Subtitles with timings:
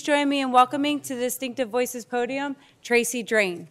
[0.00, 3.68] please join me in welcoming to the Distinctive Voices podium, Tracy Drain.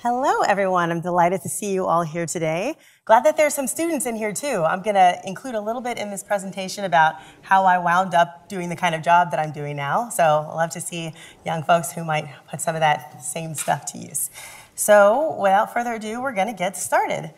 [0.00, 0.90] Hello, everyone.
[0.90, 2.74] I'm delighted to see you all here today.
[3.06, 4.62] Glad that there's some students in here too.
[4.62, 8.48] I'm going to include a little bit in this presentation about how I wound up
[8.48, 10.10] doing the kind of job that I'm doing now.
[10.10, 11.14] So I love to see
[11.46, 14.28] young folks who might put some of that same stuff to use.
[14.74, 17.32] So without further ado, we're going to get started.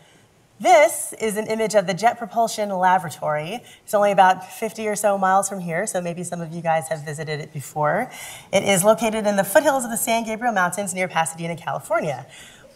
[0.61, 3.61] This is an image of the Jet Propulsion Laboratory.
[3.83, 6.87] It's only about 50 or so miles from here, so maybe some of you guys
[6.91, 8.09] have visited it before.
[8.53, 12.25] It is located in the foothills of the San Gabriel Mountains near Pasadena, California.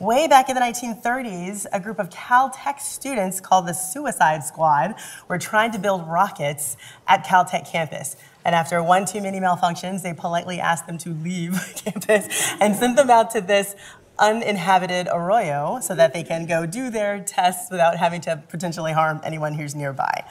[0.01, 4.97] Way back in the 1930s, a group of Caltech students called the Suicide Squad
[5.29, 8.17] were trying to build rockets at Caltech campus.
[8.45, 11.53] And after one too many malfunctions, they politely asked them to leave
[11.85, 13.75] campus and sent them out to this
[14.19, 19.21] uninhabited arroyo so that they can go do their tests without having to potentially harm
[19.25, 20.25] anyone who's nearby.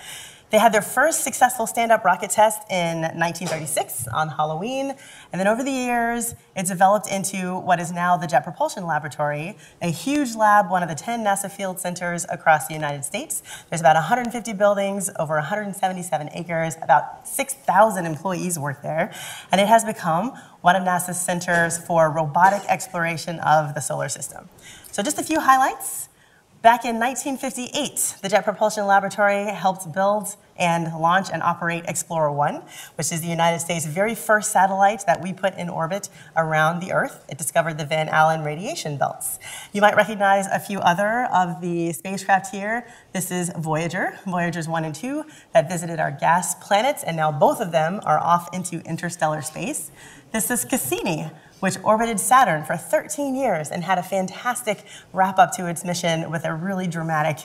[0.49, 4.95] They had their first successful stand-up rocket test in 1936 on Halloween,
[5.33, 9.57] and then over the years, it developed into what is now the Jet Propulsion Laboratory,
[9.81, 13.43] a huge lab, one of the 10 NASA field centers across the United States.
[13.69, 19.13] There's about 150 buildings, over 177 acres, about 6,000 employees work there,
[19.51, 20.31] and it has become
[20.67, 24.49] one of NASA's centers for robotic exploration of the solar system.
[24.91, 26.09] So just a few highlights.
[26.61, 32.63] Back in 1958, the Jet Propulsion Laboratory helped build and launch and operate Explorer 1,
[32.95, 36.91] which is the United States' very first satellite that we put in orbit around the
[36.91, 37.23] Earth.
[37.29, 39.39] It discovered the Van Allen radiation belts.
[39.71, 42.85] You might recognize a few other of the spacecraft here.
[43.13, 45.23] This is Voyager, Voyagers 1 and 2,
[45.53, 49.91] that visited our gas planets, and now both of them are off into interstellar space.
[50.37, 51.31] This is Cassini,
[51.61, 56.29] which orbited Saturn for 13 years and had a fantastic wrap up to its mission
[56.29, 57.39] with a really dramatic,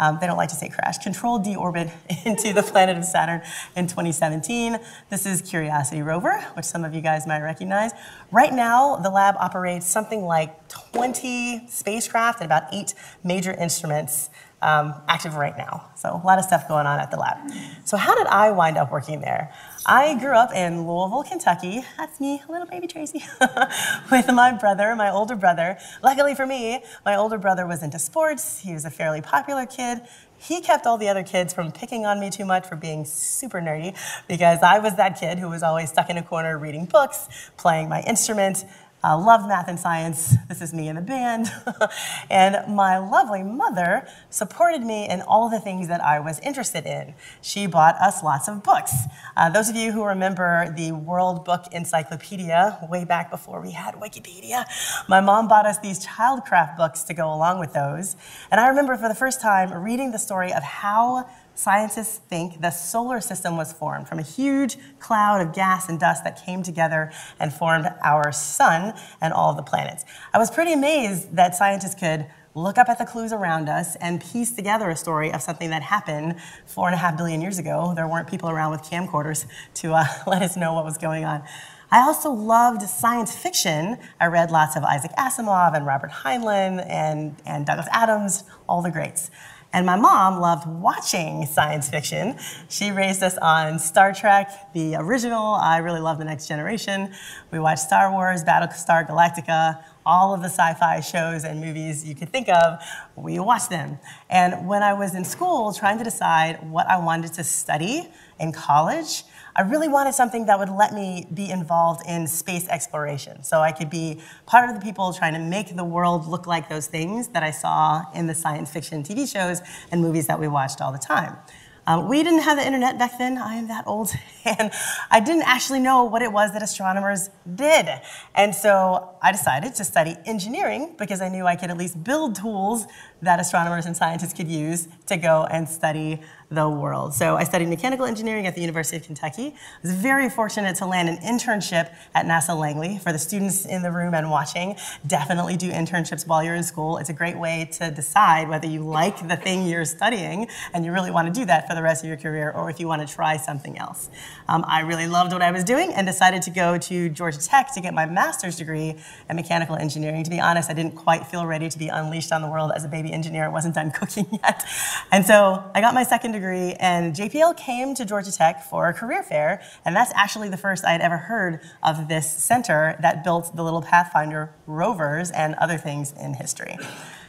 [0.00, 1.92] um, they don't like to say crash, controlled deorbit
[2.26, 3.42] into the planet of Saturn
[3.76, 4.76] in 2017.
[5.08, 7.92] This is Curiosity rover, which some of you guys might recognize.
[8.32, 12.92] Right now, the lab operates something like 20 spacecraft and about eight
[13.22, 14.30] major instruments
[14.62, 15.90] um, active right now.
[15.96, 17.38] So a lot of stuff going on at the lab.
[17.84, 19.52] So how did I wind up working there?
[19.84, 21.82] I grew up in Louisville, Kentucky.
[21.98, 23.24] That's me, a little baby Tracy,
[24.12, 25.76] with my brother, my older brother.
[26.04, 28.60] Luckily for me, my older brother was into sports.
[28.60, 30.02] He was a fairly popular kid.
[30.38, 33.60] He kept all the other kids from picking on me too much for being super
[33.60, 33.96] nerdy
[34.28, 37.88] because I was that kid who was always stuck in a corner reading books, playing
[37.88, 38.64] my instrument,
[39.04, 40.36] uh, loved math and science.
[40.48, 41.50] This is me in the band.
[42.30, 47.14] and my lovely mother supported me in all the things that I was interested in.
[47.40, 48.92] She bought us lots of books.
[49.36, 53.94] Uh, those of you who remember the World Book Encyclopedia way back before we had
[53.96, 54.64] Wikipedia,
[55.08, 58.16] my mom bought us these childcraft books to go along with those.
[58.50, 62.70] And I remember for the first time reading the story of how scientists think the
[62.70, 67.12] solar system was formed from a huge cloud of gas and dust that came together
[67.38, 70.04] and formed our sun and all of the planets.
[70.32, 74.20] I was pretty amazed that scientists could look up at the clues around us and
[74.20, 76.36] piece together a story of something that happened
[76.66, 77.92] four and a half billion years ago.
[77.94, 81.42] There weren't people around with camcorders to uh, let us know what was going on.
[81.90, 83.98] I also loved science fiction.
[84.18, 88.90] I read lots of Isaac Asimov and Robert Heinlein and, and Douglas Adams, all the
[88.90, 89.30] greats.
[89.74, 92.38] And my mom loved watching science fiction.
[92.68, 95.54] She raised us on Star Trek, the original.
[95.54, 97.10] I really love The Next Generation.
[97.50, 102.14] We watched Star Wars, Battlestar Galactica, all of the sci fi shows and movies you
[102.14, 102.82] could think of.
[103.16, 103.98] We watched them.
[104.28, 108.52] And when I was in school trying to decide what I wanted to study in
[108.52, 109.24] college,
[109.54, 113.42] I really wanted something that would let me be involved in space exploration.
[113.42, 116.68] So I could be part of the people trying to make the world look like
[116.68, 119.60] those things that I saw in the science fiction TV shows
[119.90, 121.36] and movies that we watched all the time.
[121.84, 123.36] Um, we didn't have the internet back then.
[123.36, 124.12] I am that old.
[124.44, 124.72] And
[125.08, 127.88] I didn't actually know what it was that astronomers did.
[128.34, 132.34] And so I decided to study engineering because I knew I could at least build
[132.34, 132.88] tools
[133.22, 136.20] that astronomers and scientists could use to go and study
[136.54, 137.14] the world.
[137.14, 139.54] So I studied mechanical engineering at the University of Kentucky.
[139.56, 142.98] I was very fortunate to land an internship at NASA Langley.
[142.98, 144.76] For the students in the room and watching,
[145.06, 146.98] definitely do internships while you're in school.
[146.98, 150.92] It's a great way to decide whether you like the thing you're studying and you
[150.92, 153.06] really want to do that for the rest of your career or if you want
[153.06, 154.10] to try something else.
[154.48, 157.72] Um, I really loved what I was doing and decided to go to Georgia Tech
[157.74, 158.96] to get my master's degree
[159.30, 160.24] in mechanical engineering.
[160.24, 162.84] To be honest, I didn't quite feel ready to be unleashed on the world as
[162.84, 163.44] a baby engineer.
[163.44, 164.64] I wasn't done cooking yet.
[165.10, 168.88] And so I got my second degree degree, and JPL came to Georgia Tech for
[168.88, 172.98] a career fair, and that's actually the first I had ever heard of this center
[173.00, 176.76] that built the little Pathfinder rovers and other things in history.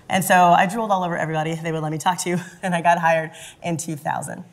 [0.09, 2.81] And so I drooled all over everybody they would let me talk to, and I
[2.81, 3.31] got hired
[3.61, 4.43] in 2000.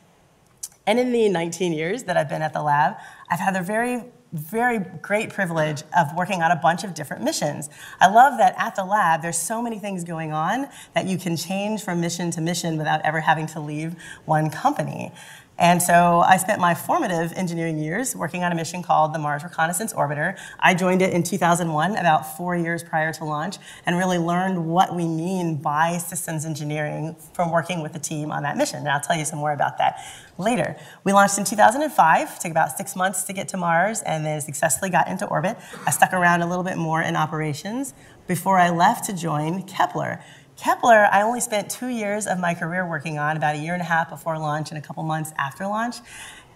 [0.86, 2.96] And in the 19 years that I've been at the lab,
[3.30, 7.68] I've had the very very great privilege of working on a bunch of different missions.
[8.00, 11.36] I love that at the lab, there's so many things going on that you can
[11.36, 13.96] change from mission to mission without ever having to leave
[14.26, 15.12] one company.
[15.60, 19.44] And so I spent my formative engineering years working on a mission called the Mars
[19.44, 20.38] Reconnaissance Orbiter.
[20.58, 24.96] I joined it in 2001, about four years prior to launch, and really learned what
[24.96, 28.78] we mean by systems engineering from working with the team on that mission.
[28.78, 30.02] And I'll tell you some more about that
[30.38, 30.76] later.
[31.04, 34.90] We launched in 2005, took about six months to get to Mars, and then successfully
[34.90, 35.58] got into orbit.
[35.86, 37.92] I stuck around a little bit more in operations
[38.26, 40.22] before I left to join Kepler.
[40.60, 43.80] Kepler, I only spent two years of my career working on, about a year and
[43.80, 45.96] a half before launch and a couple months after launch.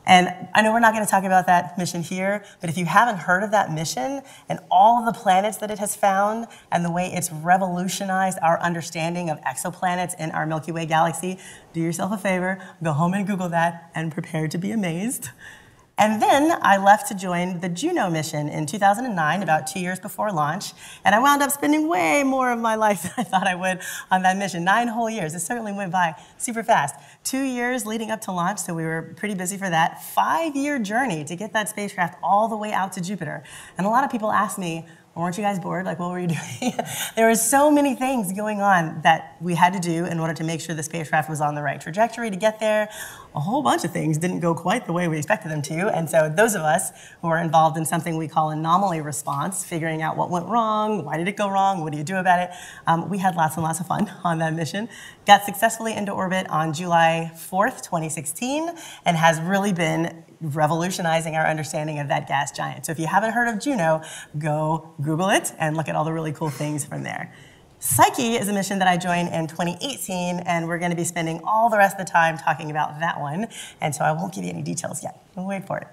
[0.04, 2.84] And I know we're not going to talk about that mission here, but if you
[2.84, 4.20] haven't heard of that mission
[4.50, 8.60] and all of the planets that it has found and the way it's revolutionized our
[8.60, 11.38] understanding of exoplanets in our Milky Way galaxy,
[11.72, 15.30] do yourself a favor, go home and Google that and prepare to be amazed.
[15.96, 20.32] And then I left to join the Juno mission in 2009, about two years before
[20.32, 20.72] launch.
[21.04, 23.80] And I wound up spending way more of my life than I thought I would
[24.10, 24.64] on that mission.
[24.64, 25.34] Nine whole years.
[25.34, 26.96] It certainly went by super fast.
[27.22, 30.02] Two years leading up to launch, so we were pretty busy for that.
[30.02, 33.44] Five year journey to get that spacecraft all the way out to Jupiter.
[33.78, 34.86] And a lot of people ask me,
[35.22, 35.86] weren't you guys bored?
[35.86, 36.26] Like, what were you
[36.60, 36.72] doing?
[37.14, 40.44] there were so many things going on that we had to do in order to
[40.44, 42.88] make sure the spacecraft was on the right trajectory to get there.
[43.34, 45.88] A whole bunch of things didn't go quite the way we expected them to.
[45.88, 46.90] And so, those of us
[47.22, 51.16] who are involved in something we call anomaly response, figuring out what went wrong, why
[51.16, 52.50] did it go wrong, what do you do about it,
[52.86, 54.88] um, we had lots and lots of fun on that mission.
[55.26, 58.70] Got successfully into orbit on July 4th, 2016,
[59.04, 62.86] and has really been revolutionizing our understanding of that gas giant.
[62.86, 64.02] So if you haven't heard of Juno,
[64.38, 67.32] go Google it and look at all the really cool things from there.
[67.78, 71.40] Psyche is a mission that I joined in 2018, and we're going to be spending
[71.44, 73.46] all the rest of the time talking about that one.
[73.80, 75.22] And so I won't give you any details yet.
[75.36, 75.88] We'll wait for it.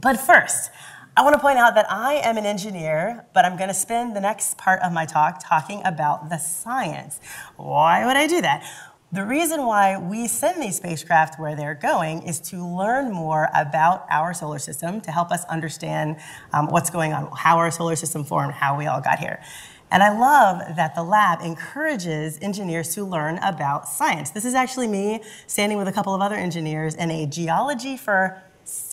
[0.00, 0.70] But first,
[1.16, 4.16] I want to point out that I am an engineer, but I'm going to spend
[4.16, 7.20] the next part of my talk talking about the science.
[7.56, 8.64] Why would I do that?
[9.12, 14.06] The reason why we send these spacecraft where they're going is to learn more about
[14.08, 16.18] our solar system to help us understand
[16.52, 19.42] um, what's going on, how our solar system formed, how we all got here.
[19.90, 24.30] And I love that the lab encourages engineers to learn about science.
[24.30, 28.40] This is actually me standing with a couple of other engineers in a geology for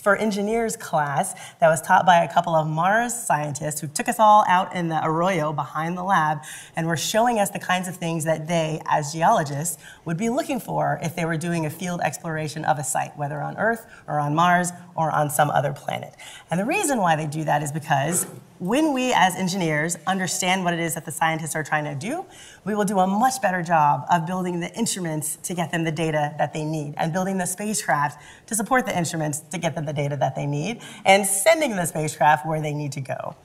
[0.02, 4.20] for engineers class that was taught by a couple of Mars scientists who took us
[4.20, 6.40] all out in the arroyo behind the lab
[6.76, 10.60] and were showing us the kinds of things that they, as geologists, would be looking
[10.60, 14.20] for if they were doing a field exploration of a site, whether on Earth or
[14.20, 16.14] on Mars or on some other planet.
[16.52, 18.26] And the reason why they do that is because
[18.60, 22.26] when we as engineers understand what it is that the scientists are trying to do,
[22.66, 25.92] we will do a much better job of building the instruments to get them the
[25.92, 29.86] data that they need and building the spacecraft to support the instruments to get them
[29.88, 33.36] the data that they need and sending the spacecraft where they need to go.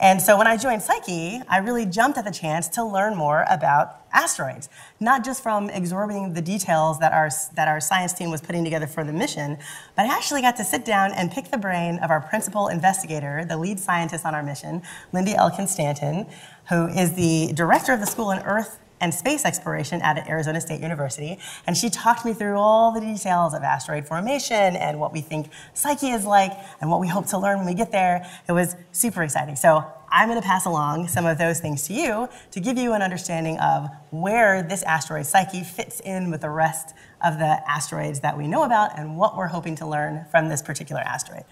[0.00, 3.44] And so when I joined Psyche, I really jumped at the chance to learn more
[3.50, 8.40] about asteroids, not just from absorbing the details that our, that our science team was
[8.40, 9.58] putting together for the mission,
[9.96, 13.44] but I actually got to sit down and pick the brain of our principal investigator,
[13.44, 14.80] the lead scientist on our mission,
[15.12, 16.26] Lindy Elkins-Tanton,
[16.70, 20.80] who is the director of the School in Earth and space exploration at Arizona State
[20.80, 21.38] University.
[21.66, 25.50] And she talked me through all the details of asteroid formation and what we think
[25.74, 28.26] Psyche is like and what we hope to learn when we get there.
[28.48, 29.56] It was super exciting.
[29.56, 32.92] So I'm going to pass along some of those things to you to give you
[32.92, 38.20] an understanding of where this asteroid Psyche fits in with the rest of the asteroids
[38.20, 41.44] that we know about and what we're hoping to learn from this particular asteroid.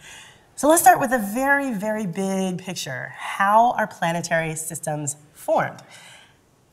[0.57, 5.81] So let's start with a very, very big picture how are planetary systems formed.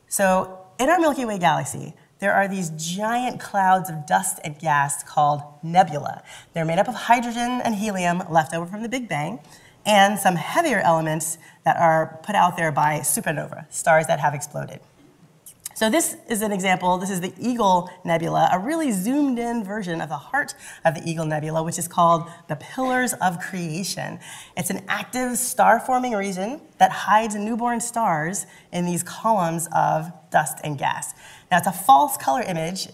[0.08, 5.02] So in our Milky Way galaxy, there are these giant clouds of dust and gas
[5.02, 6.22] called nebula.
[6.54, 9.40] They're made up of hydrogen and helium left over from the Big Bang,
[9.84, 14.80] and some heavier elements that are put out there by supernova, stars that have exploded.
[15.76, 16.96] So this is an example.
[16.96, 20.54] This is the Eagle Nebula, a really zoomed in version of the heart
[20.86, 24.18] of the Eagle Nebula, which is called the Pillars of Creation.
[24.56, 30.56] It's an active star forming region that hides newborn stars in these columns of dust
[30.64, 31.12] and gas.
[31.50, 32.88] Now it's a false color image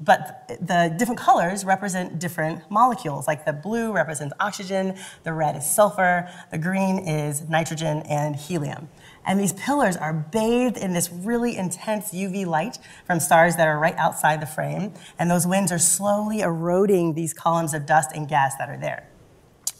[0.00, 3.28] but the different colors represent different molecules.
[3.28, 8.88] Like the blue represents oxygen, the red is sulfur, the green is nitrogen and helium.
[9.26, 13.78] And these pillars are bathed in this really intense UV light from stars that are
[13.78, 14.92] right outside the frame.
[15.18, 19.08] And those winds are slowly eroding these columns of dust and gas that are there.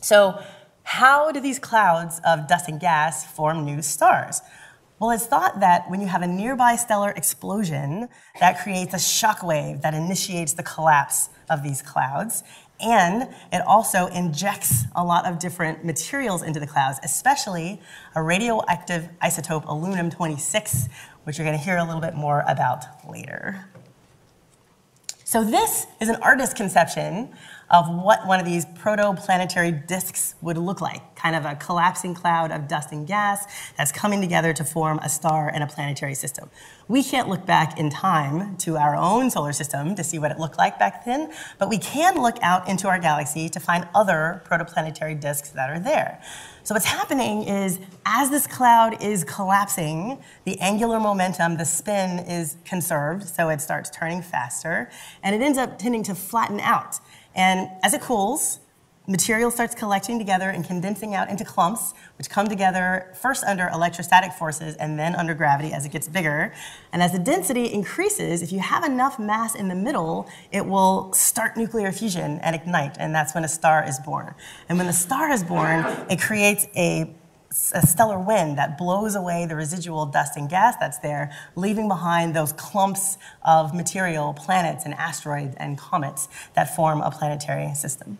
[0.00, 0.42] So,
[0.82, 4.42] how do these clouds of dust and gas form new stars?
[5.00, 8.08] Well, it's thought that when you have a nearby stellar explosion,
[8.38, 12.44] that creates a shock wave that initiates the collapse of these clouds.
[12.80, 17.80] And it also injects a lot of different materials into the clouds, especially
[18.14, 20.88] a radioactive isotope aluminum 26,
[21.24, 23.66] which you're going to hear a little bit more about later.
[25.24, 27.32] So, this is an artist's conception
[27.70, 32.50] of what one of these protoplanetary disks would look like kind of a collapsing cloud
[32.50, 33.46] of dust and gas
[33.78, 36.50] that's coming together to form a star and a planetary system.
[36.86, 40.38] We can't look back in time to our own solar system to see what it
[40.38, 44.42] looked like back then, but we can look out into our galaxy to find other
[44.46, 46.20] protoplanetary disks that are there.
[46.62, 52.56] So, what's happening is as this cloud is collapsing, the angular momentum, the spin, is
[52.64, 54.90] conserved, so it starts turning faster,
[55.22, 57.00] and it ends up tending to flatten out.
[57.34, 58.60] And as it cools,
[59.06, 64.32] material starts collecting together and condensing out into clumps, which come together first under electrostatic
[64.32, 66.52] forces and then under gravity as it gets bigger.
[66.92, 71.12] And as the density increases, if you have enough mass in the middle, it will
[71.12, 74.34] start nuclear fusion and ignite, and that's when a star is born.
[74.68, 77.14] And when the star is born, it creates a
[77.72, 82.34] a stellar wind that blows away the residual dust and gas that's there, leaving behind
[82.34, 88.18] those clumps of material, planets and asteroids and comets that form a planetary system.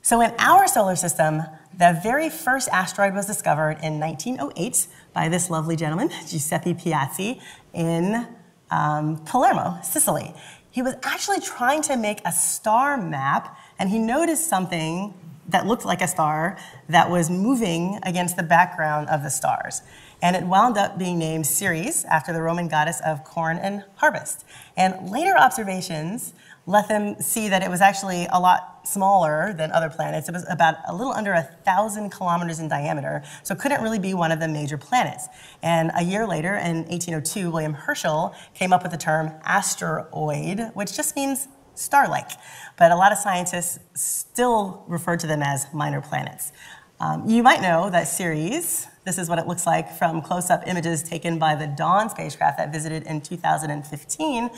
[0.00, 1.42] So, in our solar system,
[1.76, 7.40] the very first asteroid was discovered in 1908 by this lovely gentleman, Giuseppe Piazzi,
[7.72, 8.26] in
[8.70, 10.34] um, Palermo, Sicily.
[10.70, 15.14] He was actually trying to make a star map, and he noticed something
[15.48, 16.56] that looked like a star
[16.88, 19.82] that was moving against the background of the stars.
[20.22, 24.44] And it wound up being named Ceres after the Roman goddess of corn and harvest.
[24.76, 26.32] And later observations
[26.66, 30.28] let them see that it was actually a lot smaller than other planets.
[30.28, 33.98] It was about a little under a thousand kilometers in diameter, so it couldn't really
[33.98, 35.28] be one of the major planets.
[35.62, 40.96] And a year later, in 1802, William Herschel came up with the term asteroid, which
[40.96, 42.30] just means star-like.
[42.76, 46.52] But a lot of scientists still refer to them as minor planets.
[47.00, 51.02] Um, you might know that Ceres, this is what it looks like from close-up images
[51.02, 54.50] taken by the Dawn spacecraft that visited in 2015.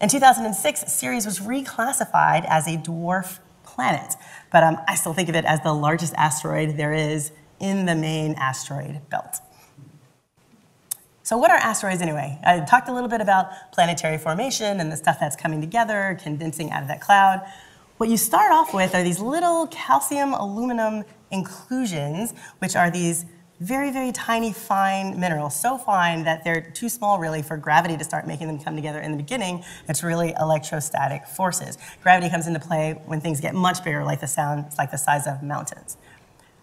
[0.00, 4.14] In 2006, Ceres was reclassified as a dwarf planet,
[4.50, 7.94] but um, I still think of it as the largest asteroid there is in the
[7.94, 9.40] main asteroid belt.
[11.30, 12.40] So, what are asteroids anyway?
[12.42, 16.72] I talked a little bit about planetary formation and the stuff that's coming together, condensing
[16.72, 17.46] out of that cloud.
[17.98, 23.26] What you start off with are these little calcium aluminum inclusions, which are these
[23.60, 28.02] very, very tiny, fine minerals, so fine that they're too small really for gravity to
[28.02, 29.62] start making them come together in the beginning.
[29.88, 31.78] It's really electrostatic forces.
[32.02, 35.28] Gravity comes into play when things get much bigger, like the sound, like the size
[35.28, 35.96] of mountains.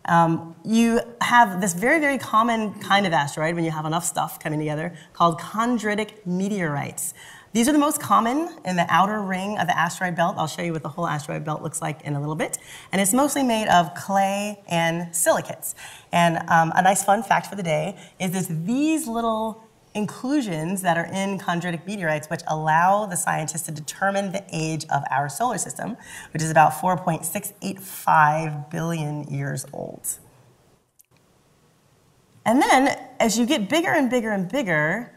[0.07, 4.39] Um, you have this very, very common kind of asteroid when you have enough stuff
[4.39, 7.13] coming together called chondritic meteorites.
[7.53, 10.35] These are the most common in the outer ring of the asteroid belt.
[10.37, 12.57] I'll show you what the whole asteroid belt looks like in a little bit.
[12.91, 15.73] And it's mostly made of clay and silicates.
[16.11, 19.66] And um, a nice fun fact for the day is this these little
[19.97, 25.03] inclusions that are in chondritic meteorites, which allow the scientists to determine the age of
[25.09, 25.97] our solar system,
[26.31, 30.07] which is about 4.685 billion years old.
[32.45, 35.11] And then, as you get bigger and bigger and bigger,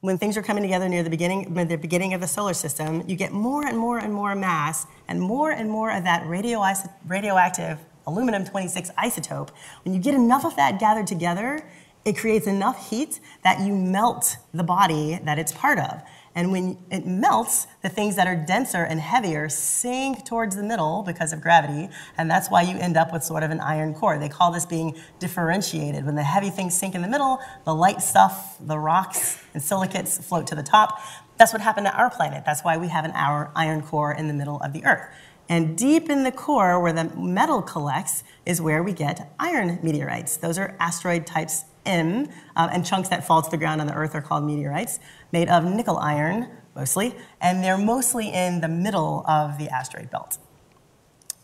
[0.00, 3.14] when things are coming together near the beginning, the beginning of the solar system, you
[3.14, 8.44] get more and more and more mass and more and more of that radioactive aluminum
[8.44, 9.50] 26 isotope.
[9.84, 11.64] When you get enough of that gathered together,
[12.04, 16.02] it creates enough heat that you melt the body that it's part of.
[16.34, 21.02] And when it melts, the things that are denser and heavier sink towards the middle
[21.02, 24.18] because of gravity, and that's why you end up with sort of an iron core.
[24.18, 26.06] They call this being differentiated.
[26.06, 30.18] When the heavy things sink in the middle, the light stuff, the rocks and silicates
[30.18, 31.00] float to the top.
[31.36, 32.44] That's what happened to our planet.
[32.46, 35.06] That's why we have an iron core in the middle of the Earth.
[35.48, 40.38] And deep in the core, where the metal collects, is where we get iron meteorites.
[40.38, 43.94] Those are asteroid types M, uh, and chunks that fall to the ground on the
[43.94, 45.00] Earth are called meteorites,
[45.32, 50.38] made of nickel iron, mostly, and they're mostly in the middle of the asteroid belt.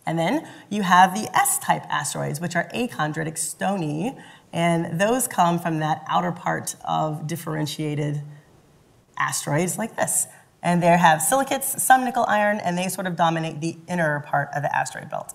[0.07, 4.17] And then you have the S type asteroids, which are achondritic stony,
[4.53, 8.23] and those come from that outer part of differentiated
[9.19, 10.27] asteroids like this.
[10.63, 14.49] And they have silicates, some nickel iron, and they sort of dominate the inner part
[14.55, 15.35] of the asteroid belt.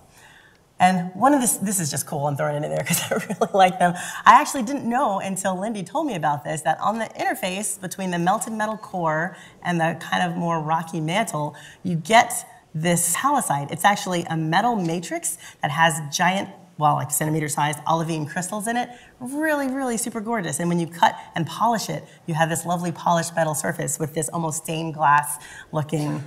[0.80, 3.14] And one of this, this is just cool, I'm throwing it in there because I
[3.14, 3.94] really like them.
[4.26, 8.10] I actually didn't know until Lindy told me about this that on the interface between
[8.10, 11.54] the melted metal core and the kind of more rocky mantle,
[11.84, 12.32] you get
[12.74, 13.70] this pallasite.
[13.70, 18.76] It's actually a metal matrix that has giant well, like centimeter sized olivine crystals in
[18.76, 18.88] it.
[19.20, 20.58] Really, really super gorgeous.
[20.58, 24.14] And when you cut and polish it, you have this lovely polished metal surface with
[24.14, 25.38] this almost stained glass
[25.70, 26.22] looking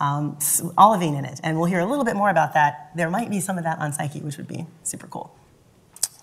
[0.00, 0.38] um,
[0.76, 1.40] olivine in it.
[1.42, 2.90] And we'll hear a little bit more about that.
[2.94, 5.34] There might be some of that on Psyche, which would be super cool.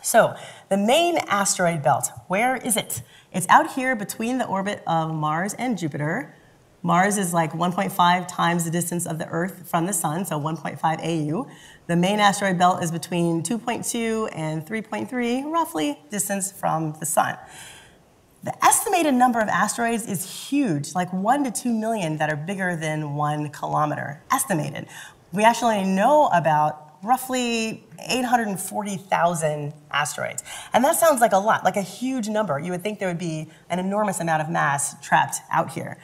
[0.02, 0.36] So,
[0.70, 3.02] the main asteroid belt, where is it?
[3.34, 6.36] It's out here between the orbit of Mars and Jupiter.
[6.84, 10.80] Mars is like 1.5 times the distance of the Earth from the Sun, so 1.5
[10.84, 11.50] AU.
[11.88, 17.38] The main asteroid belt is between 2.2 and 3.3, roughly, distance from the Sun.
[18.46, 22.76] The estimated number of asteroids is huge, like one to two million that are bigger
[22.76, 24.86] than one kilometer, estimated.
[25.34, 30.44] We actually know about roughly 840,000 asteroids.
[30.74, 32.60] And that sounds like a lot, like a huge number.
[32.60, 35.98] You would think there would be an enormous amount of mass trapped out here.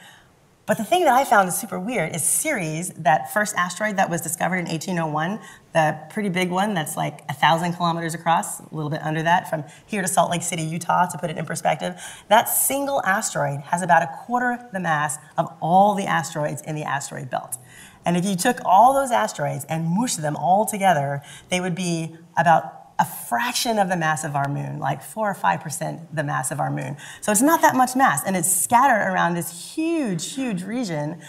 [0.72, 4.08] But the thing that I found is super weird is Ceres, that first asteroid that
[4.08, 5.38] was discovered in 1801,
[5.74, 9.50] the pretty big one that's like a thousand kilometers across, a little bit under that,
[9.50, 12.00] from here to Salt Lake City, Utah, to put it in perspective.
[12.28, 16.84] That single asteroid has about a quarter the mass of all the asteroids in the
[16.84, 17.58] asteroid belt.
[18.06, 22.16] And if you took all those asteroids and mushed them all together, they would be
[22.38, 26.22] about a fraction of the mass of our moon, like four or five percent the
[26.22, 26.96] mass of our moon.
[27.20, 31.20] So it's not that much mass, and it's scattered around this huge, huge region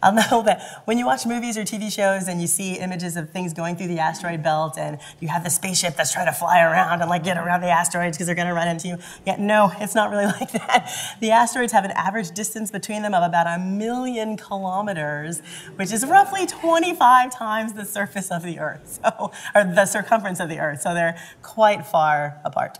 [0.02, 3.30] I'll know that when you watch movies or TV shows and you see images of
[3.30, 6.62] things going through the asteroid belt and you have the spaceship that's trying to fly
[6.62, 8.96] around and like get around the asteroids because they're going to run into you.
[9.26, 10.90] Yeah, no, it's not really like that.
[11.20, 15.42] The asteroids have an average distance between them of about a million kilometers,
[15.76, 20.48] which is roughly 25 times the surface of the Earth, so, or the circumference of
[20.48, 20.80] the Earth.
[20.80, 22.78] So they're quite far apart.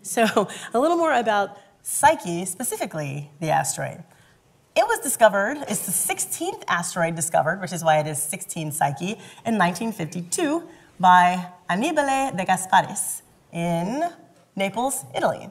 [0.00, 4.02] So a little more about Psyche, specifically the asteroid.
[4.76, 9.12] It was discovered, it's the 16th asteroid discovered, which is why it is 16 Psyche,
[9.46, 10.68] in 1952
[11.00, 13.22] by Annibale de Gasparis
[13.54, 14.06] in
[14.54, 15.48] Naples, Italy.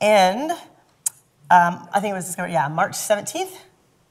[0.00, 0.50] And
[1.48, 3.54] um, I think it was discovered, yeah, March 17th,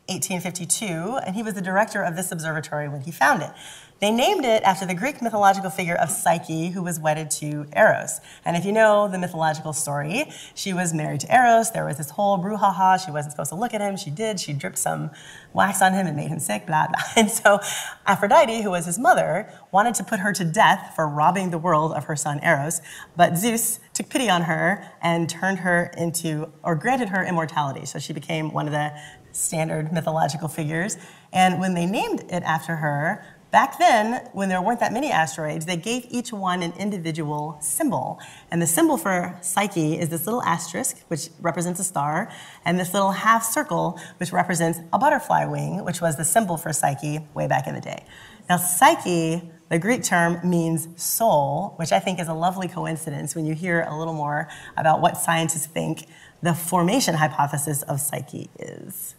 [0.08, 0.86] 1852,
[1.26, 3.52] and he was the director of this observatory when he found it.
[4.02, 8.20] They named it after the Greek mythological figure of Psyche, who was wedded to Eros.
[8.44, 11.72] And if you know the mythological story, she was married to Eros.
[11.72, 13.04] There was this whole brouhaha.
[13.04, 13.96] She wasn't supposed to look at him.
[13.96, 14.38] She did.
[14.42, 15.12] She dripped some
[15.54, 17.02] wax on him and made him sick, blah, blah.
[17.16, 17.60] And so
[18.06, 21.94] Aphrodite, who was his mother, wanted to put her to death for robbing the world
[21.94, 22.82] of her son Eros.
[23.16, 27.86] But Zeus took pity on her and turned her into, or granted her immortality.
[27.86, 28.92] So she became one of the
[29.32, 30.98] standard mythological figures.
[31.32, 35.66] And when they named it after her, Back then, when there weren't that many asteroids,
[35.66, 38.20] they gave each one an individual symbol.
[38.52, 42.30] And the symbol for Psyche is this little asterisk, which represents a star,
[42.66, 46.74] and this little half circle, which represents a butterfly wing, which was the symbol for
[46.74, 48.04] Psyche way back in the day.
[48.50, 53.46] Now, Psyche, the Greek term, means soul, which I think is a lovely coincidence when
[53.46, 56.08] you hear a little more about what scientists think
[56.42, 59.16] the formation hypothesis of Psyche is.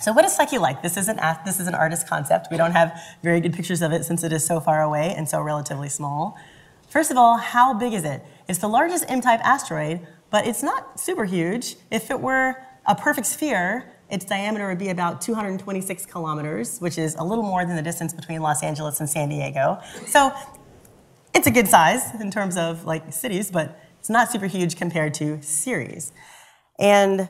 [0.00, 0.82] So what is Psyche like?
[0.82, 2.48] This is, an, this is an artist concept.
[2.50, 5.28] We don't have very good pictures of it since it is so far away and
[5.28, 6.38] so relatively small.
[6.88, 8.22] First of all, how big is it?
[8.48, 11.76] It's the largest M-type asteroid, but it's not super huge.
[11.90, 12.56] If it were
[12.86, 17.66] a perfect sphere, its diameter would be about 226 kilometers, which is a little more
[17.66, 19.80] than the distance between Los Angeles and San Diego.
[20.06, 20.32] So
[21.34, 25.12] it's a good size in terms of like cities, but it's not super huge compared
[25.14, 26.12] to Ceres.
[26.78, 27.28] And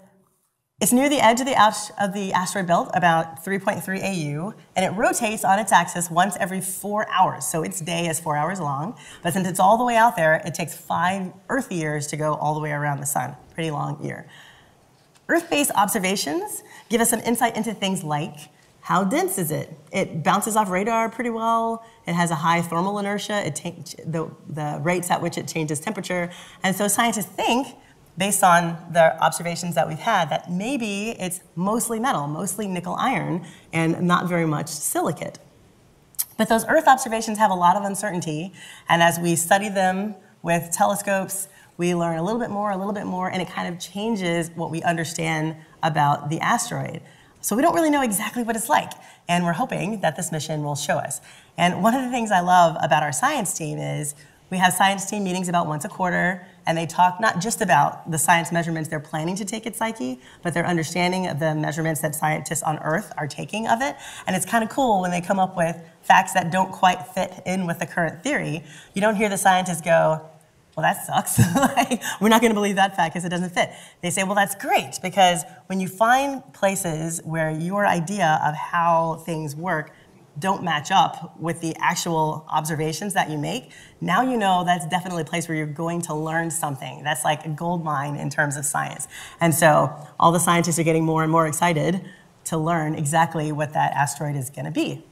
[0.81, 4.97] it's near the edge of the, of the asteroid belt, about 3.3 AU, and it
[4.97, 7.47] rotates on its axis once every four hours.
[7.47, 10.41] So its day is four hours long, but since it's all the way out there,
[10.45, 13.35] it takes five Earth years to go all the way around the sun.
[13.55, 14.29] Pretty long year.
[15.29, 18.37] Earth-based observations give us some insight into things like
[18.81, 19.77] how dense is it?
[19.93, 21.85] It bounces off radar pretty well.
[22.07, 23.47] It has a high thermal inertia.
[23.47, 23.55] It
[24.07, 26.31] the, the rates at which it changes temperature.
[26.63, 27.67] And so scientists think
[28.19, 33.47] based on the observations that we've had, that maybe it's mostly metal, mostly nickel iron,
[33.73, 35.39] and not very much silicate.
[36.37, 38.53] But those Earth observations have a lot of uncertainty,
[38.89, 42.93] and as we study them with telescopes, we learn a little bit more, a little
[42.93, 47.01] bit more, and it kind of changes what we understand about the asteroid.
[47.41, 48.93] So we don't really know exactly what it's like,
[49.29, 51.21] and we're hoping that this mission will show us.
[51.57, 54.17] And one of the things I love about our science team is
[54.51, 58.09] we have science team meetings about once a quarter, and they talk not just about
[58.11, 62.03] the science measurements they're planning to take at Psyche, but their understanding of the measurements
[62.03, 63.97] that scientists on Earth are taking of it.
[64.27, 67.41] And it's kind of cool when they come up with facts that don't quite fit
[67.47, 68.63] in with the current theory.
[68.93, 70.29] You don't hear the scientists go,
[70.77, 71.41] well, that sucks.
[72.21, 73.71] we're not going to believe that fact because it doesn't fit.
[74.03, 79.23] They say, well, that's great because when you find places where your idea of how
[79.25, 79.91] things work
[80.39, 83.71] don't match up with the actual observations that you make,
[84.01, 87.03] now you know that's definitely a place where you're going to learn something.
[87.03, 89.09] That's like a gold mine in terms of science.
[89.41, 92.05] And so all the scientists are getting more and more excited
[92.45, 95.05] to learn exactly what that asteroid is going to be.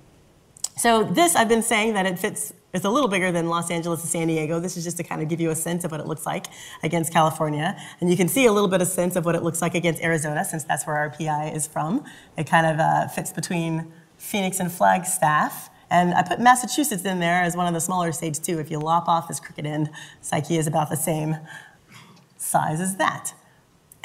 [0.77, 4.03] So this, I've been saying that it fits, it's a little bigger than Los Angeles
[4.03, 4.61] and San Diego.
[4.61, 6.47] This is just to kind of give you a sense of what it looks like
[6.83, 7.77] against California.
[8.01, 10.03] And you can see a little bit of sense of what it looks like against
[10.03, 12.05] Arizona, since that's where our PI is from.
[12.37, 15.71] It kind of uh, fits between Phoenix and Flagstaff.
[15.91, 18.59] And I put Massachusetts in there as one of the smaller states too.
[18.59, 21.37] If you lop off this crooked end, Psyche is about the same
[22.37, 23.35] size as that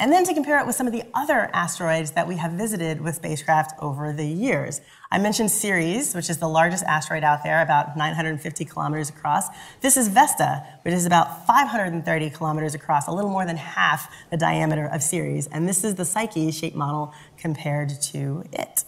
[0.02, 3.00] and then to compare it with some of the other asteroids that we have visited
[3.00, 4.80] with spacecraft over the years.
[5.12, 9.46] I mentioned Ceres, which is the largest asteroid out there, about 950 kilometers across.
[9.80, 14.36] This is Vesta, which is about 530 kilometers across, a little more than half the
[14.36, 15.46] diameter of Ceres.
[15.46, 18.82] And this is the Psyche shape model compared to it.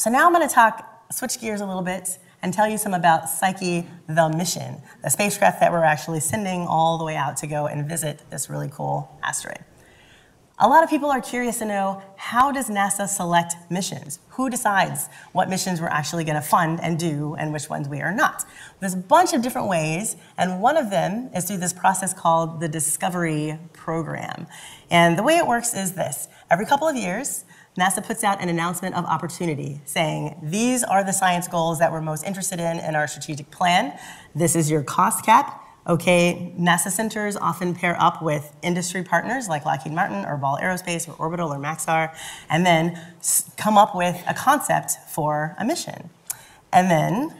[0.00, 2.94] So now I'm going to talk, switch gears a little bit and tell you some
[2.94, 7.46] about Psyche the mission, the spacecraft that we're actually sending all the way out to
[7.46, 9.62] go and visit this really cool asteroid.
[10.58, 14.20] A lot of people are curious to know how does NASA select missions?
[14.30, 18.00] Who decides what missions we're actually going to fund and do and which ones we
[18.00, 18.46] are not?
[18.80, 22.60] There's a bunch of different ways, and one of them is through this process called
[22.60, 24.46] the Discovery Program.
[24.90, 27.44] And the way it works is this every couple of years,
[27.78, 32.00] NASA puts out an announcement of opportunity saying, these are the science goals that we're
[32.00, 33.98] most interested in in our strategic plan.
[34.34, 35.56] This is your cost cap.
[35.86, 41.08] Okay, NASA centers often pair up with industry partners like Lockheed Martin or Ball Aerospace
[41.08, 42.14] or Orbital or Maxar,
[42.50, 43.00] and then
[43.56, 46.10] come up with a concept for a mission.
[46.72, 47.34] And then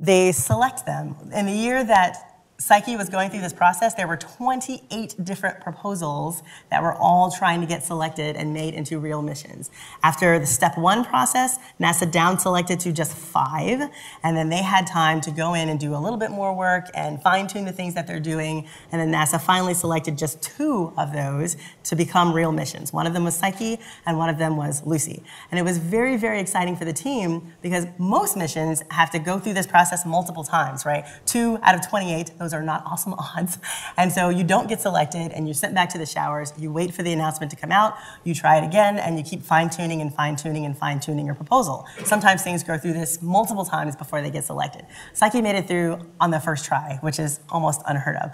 [0.00, 1.14] they select them.
[1.32, 2.31] In the year that
[2.62, 7.60] Psyche was going through this process, there were 28 different proposals that were all trying
[7.60, 9.68] to get selected and made into real missions.
[10.04, 13.90] After the step one process, NASA down selected to just five,
[14.22, 16.88] and then they had time to go in and do a little bit more work
[16.94, 18.68] and fine tune the things that they're doing.
[18.92, 22.92] And then NASA finally selected just two of those to become real missions.
[22.92, 25.22] One of them was Psyche, and one of them was Lucy.
[25.50, 29.38] And it was very, very exciting for the team because most missions have to go
[29.38, 31.04] through this process multiple times, right?
[31.26, 33.58] Two out of 28, those are not awesome odds.
[33.96, 36.52] And so you don't get selected and you're sent back to the showers.
[36.58, 39.42] You wait for the announcement to come out, you try it again, and you keep
[39.42, 41.86] fine tuning and fine tuning and fine tuning your proposal.
[42.04, 44.86] Sometimes things go through this multiple times before they get selected.
[45.12, 48.30] Psyche made it through on the first try, which is almost unheard of.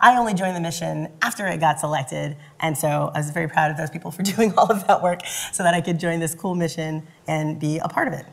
[0.00, 3.70] I only joined the mission after it got selected, and so I was very proud
[3.70, 5.20] of those people for doing all of that work
[5.52, 8.26] so that I could join this cool mission and be a part of it.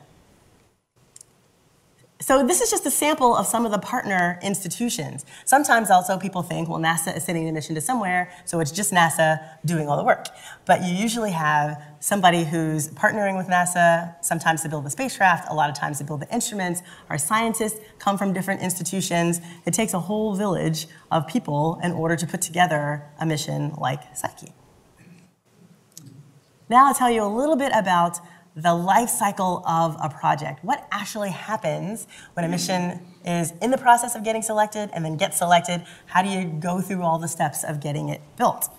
[2.23, 5.25] So this is just a sample of some of the partner institutions.
[5.43, 8.93] Sometimes also people think, well, NASA is sending a mission to somewhere, so it's just
[8.93, 10.27] NASA doing all the work.
[10.65, 15.53] But you usually have somebody who's partnering with NASA, sometimes to build the spacecraft, a
[15.53, 16.81] lot of times to build the instruments.
[17.09, 19.41] Our scientists come from different institutions.
[19.65, 24.15] It takes a whole village of people in order to put together a mission like
[24.15, 24.53] Psyche.
[26.69, 28.19] Now I'll tell you a little bit about
[28.55, 30.63] the life cycle of a project.
[30.63, 35.17] What actually happens when a mission is in the process of getting selected and then
[35.17, 35.83] gets selected?
[36.05, 38.69] How do you go through all the steps of getting it built?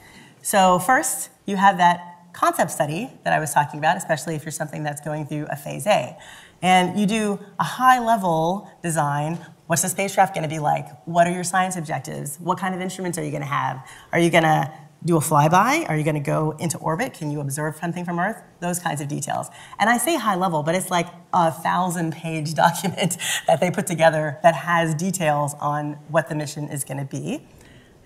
[0.42, 4.52] So, first, you have that concept study that I was talking about, especially if you're
[4.52, 6.16] something that's going through a phase A.
[6.62, 9.38] And you do a high level design.
[9.66, 10.86] What's the spacecraft going to be like?
[11.06, 12.36] What are your science objectives?
[12.38, 13.86] What kind of instruments are you going to have?
[14.12, 14.72] Are you going to
[15.04, 15.88] do a flyby?
[15.88, 17.12] Are you going to go into orbit?
[17.14, 18.42] Can you observe something from Earth?
[18.60, 19.48] Those kinds of details.
[19.78, 23.86] And I say high level, but it's like a thousand page document that they put
[23.86, 27.46] together that has details on what the mission is going to be.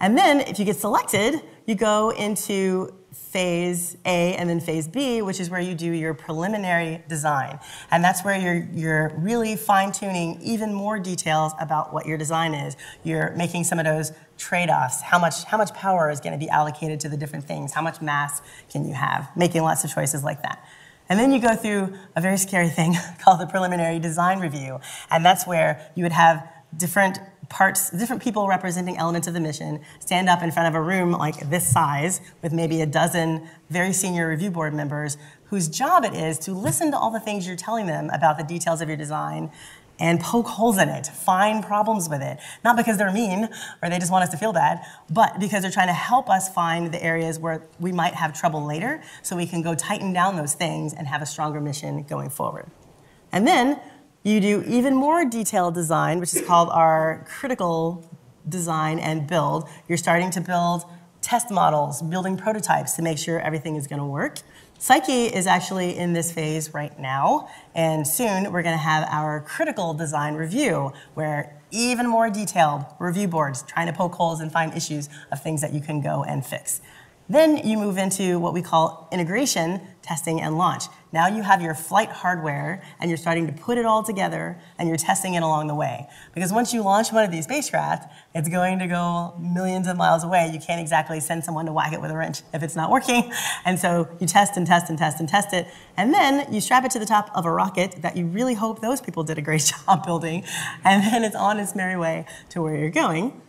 [0.00, 5.22] And then if you get selected, you go into phase A and then phase B,
[5.22, 7.58] which is where you do your preliminary design.
[7.90, 12.54] And that's where you're, you're really fine tuning even more details about what your design
[12.54, 12.76] is.
[13.04, 15.02] You're making some of those trade offs.
[15.02, 17.72] How much, how much power is going to be allocated to the different things?
[17.72, 18.40] How much mass
[18.70, 19.28] can you have?
[19.36, 20.64] Making lots of choices like that.
[21.08, 24.80] And then you go through a very scary thing called the preliminary design review.
[25.10, 27.18] And that's where you would have different
[27.48, 31.12] parts, different people representing elements of the mission stand up in front of a room
[31.12, 36.14] like this size with maybe a dozen very senior review board members whose job it
[36.14, 38.96] is to listen to all the things you're telling them about the details of your
[38.96, 39.50] design
[40.00, 42.38] and poke holes in it, find problems with it.
[42.64, 43.48] Not because they're mean
[43.82, 44.80] or they just want us to feel bad,
[45.10, 48.64] but because they're trying to help us find the areas where we might have trouble
[48.64, 52.30] later so we can go tighten down those things and have a stronger mission going
[52.30, 52.70] forward.
[53.32, 53.80] And then
[54.28, 58.08] you do even more detailed design, which is called our critical
[58.48, 59.68] design and build.
[59.88, 60.84] You're starting to build
[61.20, 64.38] test models, building prototypes to make sure everything is going to work.
[64.78, 69.40] Psyche is actually in this phase right now, and soon we're going to have our
[69.40, 74.72] critical design review, where even more detailed review boards trying to poke holes and find
[74.74, 76.80] issues of things that you can go and fix.
[77.28, 80.84] Then you move into what we call integration, testing, and launch.
[81.12, 84.88] Now you have your flight hardware and you're starting to put it all together and
[84.88, 86.06] you're testing it along the way.
[86.34, 90.22] Because once you launch one of these spacecraft, it's going to go millions of miles
[90.22, 90.50] away.
[90.52, 93.32] You can't exactly send someone to whack it with a wrench if it's not working.
[93.64, 95.66] And so you test and test and test and test it.
[95.96, 98.80] And then you strap it to the top of a rocket that you really hope
[98.80, 100.44] those people did a great job building.
[100.84, 103.40] And then it's on its merry way to where you're going.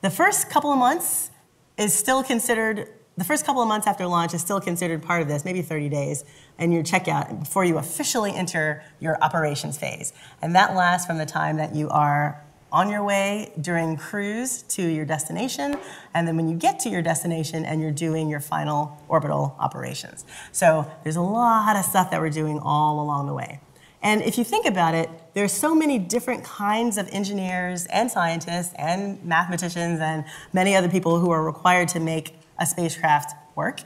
[0.00, 1.30] The first couple of months
[1.76, 5.28] is still considered the first couple of months after launch is still considered part of
[5.28, 6.24] this, maybe 30 days,
[6.56, 10.12] and your checkout before you officially enter your operations phase.
[10.40, 14.82] And that lasts from the time that you are on your way during cruise to
[14.82, 15.76] your destination,
[16.14, 20.24] and then when you get to your destination and you're doing your final orbital operations.
[20.52, 23.60] So there's a lot of stuff that we're doing all along the way.
[24.00, 28.72] And if you think about it, there's so many different kinds of engineers and scientists
[28.78, 33.80] and mathematicians and many other people who are required to make a spacecraft work.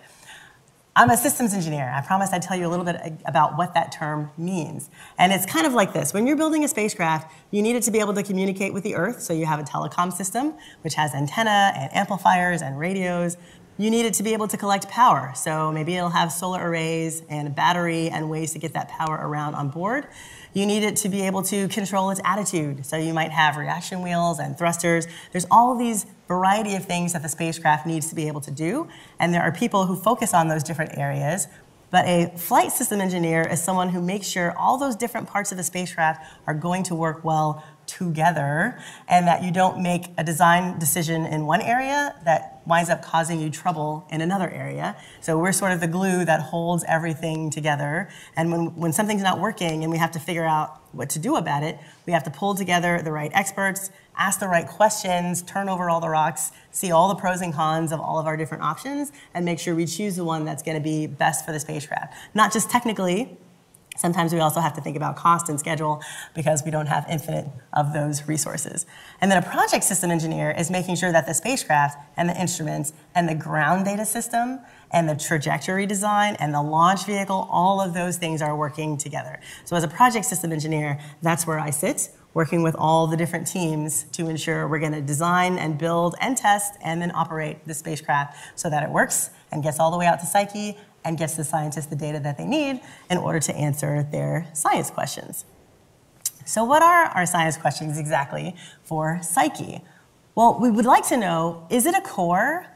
[0.95, 1.91] I'm a systems engineer.
[1.91, 4.91] I promised I'd tell you a little bit about what that term means.
[5.17, 7.91] And it's kind of like this when you're building a spacecraft, you need it to
[7.91, 9.23] be able to communicate with the Earth.
[9.23, 13.39] So you have a telecom system, which has antenna and amplifiers and radios.
[13.79, 15.33] You need it to be able to collect power.
[15.35, 19.17] So maybe it'll have solar arrays and a battery and ways to get that power
[19.17, 20.07] around on board.
[20.55, 22.85] You need it to be able to control its attitude.
[22.85, 25.07] So you might have reaction wheels and thrusters.
[25.33, 28.89] There's all these variety of things that the spacecraft needs to be able to do.
[29.19, 31.47] And there are people who focus on those different areas.
[31.91, 35.59] But a flight system engineer is someone who makes sure all those different parts of
[35.59, 37.63] the spacecraft are going to work well
[37.99, 38.79] together
[39.09, 43.41] and that you don't make a design decision in one area that winds up causing
[43.41, 44.97] you trouble in another area.
[45.21, 48.09] So we're sort of the glue that holds everything together.
[48.37, 51.37] And when, when something's not working and we have to figure out what to do
[51.37, 55.69] about it, we have to pull together the right experts, ask the right questions, turn
[55.69, 58.63] over all the rocks, see all the pros and cons of all of our different
[58.63, 61.61] options, and make sure we choose the one that's going to be best for the
[61.61, 62.15] spacecraft.
[62.35, 63.37] Not just technically,
[63.97, 66.03] Sometimes we also have to think about cost and schedule
[66.35, 68.87] because we don't have infinite of those resources.
[69.21, 72.95] And then a project system engineer is making sure that the spacecraft and the instruments
[73.15, 77.93] and the ground data system and the trajectory design and the launch vehicle, all of
[77.93, 79.41] those things are working together.
[79.65, 83.47] So as a project system engineer, that's where I sit, working with all the different
[83.47, 87.75] teams to ensure we're going to design and build and test and then operate the
[87.75, 91.35] spacecraft so that it works and gets all the way out to Psyche and gets
[91.35, 95.45] the scientists the data that they need in order to answer their science questions.
[96.45, 99.83] So, what are our science questions exactly for Psyche?
[100.35, 102.67] Well, we would like to know is it a core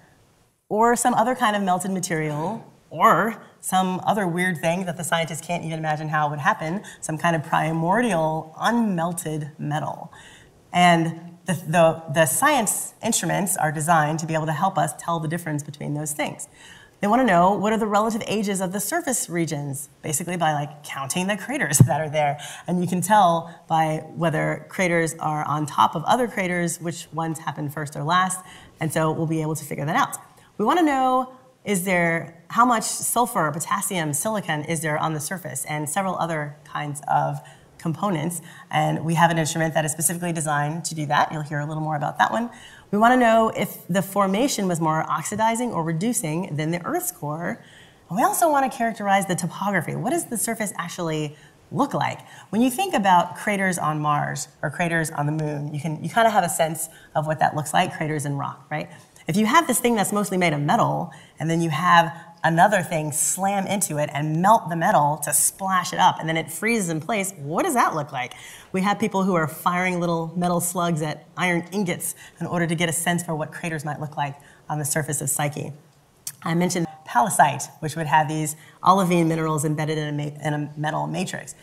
[0.68, 5.40] or some other kind of melted material or some other weird thing that the scientists
[5.40, 10.12] can't even imagine how it would happen, some kind of primordial unmelted metal?
[10.72, 15.20] And the, the, the science instruments are designed to be able to help us tell
[15.20, 16.48] the difference between those things.
[17.00, 20.54] They want to know what are the relative ages of the surface regions, basically by
[20.54, 22.38] like counting the craters that are there.
[22.66, 27.38] And you can tell by whether craters are on top of other craters, which ones
[27.38, 28.40] happen first or last.
[28.80, 30.16] And so we'll be able to figure that out.
[30.58, 31.32] We want to know
[31.64, 36.56] is there how much sulfur, potassium, silicon is there on the surface, and several other
[36.64, 37.40] kinds of
[37.78, 38.40] components.
[38.70, 41.32] And we have an instrument that is specifically designed to do that.
[41.32, 42.50] You'll hear a little more about that one.
[42.90, 47.10] We want to know if the formation was more oxidizing or reducing than the Earth's
[47.10, 47.62] core.
[48.08, 49.96] And we also want to characterize the topography.
[49.96, 51.36] What does the surface actually
[51.72, 52.20] look like?
[52.50, 56.08] When you think about craters on Mars or craters on the moon, you can you
[56.08, 58.88] kind of have a sense of what that looks like, craters in rock, right?
[59.26, 62.80] If you have this thing that's mostly made of metal, and then you have another
[62.80, 66.50] thing slam into it and melt the metal to splash it up, and then it
[66.50, 68.34] freezes in place, what does that look like?
[68.72, 72.74] We have people who are firing little metal slugs at iron ingots in order to
[72.76, 74.36] get a sense for what craters might look like
[74.68, 75.72] on the surface of Psyche.
[76.44, 78.54] I mentioned pallasite, which would have these
[78.84, 81.56] olivine minerals embedded in a, in a metal matrix.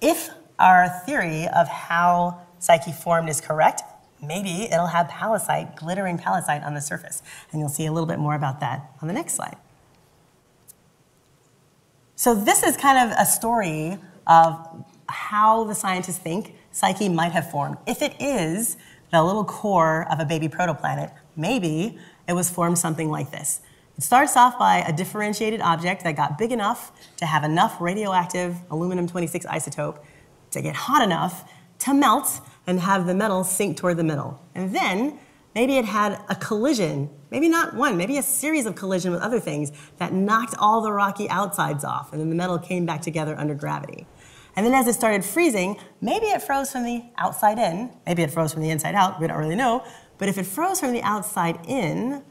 [0.00, 3.82] If our theory of how Psyche formed is correct,
[4.22, 7.22] maybe it'll have pallasite, glittering pallasite on the surface.
[7.50, 9.56] And you'll see a little bit more about that on the next slide.
[12.18, 17.48] So this is kind of a story of how the scientists think Psyche might have
[17.48, 17.76] formed.
[17.86, 18.76] If it is
[19.12, 23.60] the little core of a baby protoplanet, maybe it was formed something like this.
[23.96, 28.56] It starts off by a differentiated object that got big enough to have enough radioactive
[28.68, 30.00] aluminum 26 isotope
[30.50, 34.42] to get hot enough to melt and have the metal sink toward the middle.
[34.56, 35.20] And then
[35.58, 39.40] maybe it had a collision, maybe not one, maybe a series of collision with other
[39.40, 43.34] things that knocked all the rocky outsides off, and then the metal came back together
[43.36, 44.06] under gravity.
[44.54, 48.30] And then as it started freezing, maybe it froze from the outside in, maybe it
[48.30, 49.84] froze from the inside out, we don't really know,
[50.16, 52.22] but if it froze from the outside in,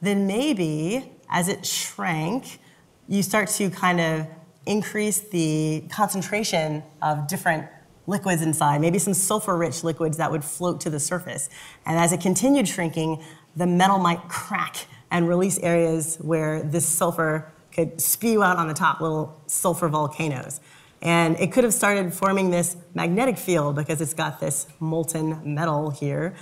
[0.00, 2.58] then maybe as it shrank,
[3.06, 4.26] you start to kind of
[4.64, 7.66] increase the concentration of different
[8.06, 11.48] liquids inside, maybe some sulfur rich liquids that would float to the surface.
[11.86, 13.22] And as it continued shrinking,
[13.56, 18.74] the metal might crack and release areas where this sulfur could spew out on the
[18.74, 20.60] top, little sulfur volcanoes.
[21.00, 25.90] And it could have started forming this magnetic field because it's got this molten metal
[25.90, 26.34] here.